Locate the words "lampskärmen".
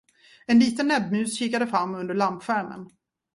2.15-2.89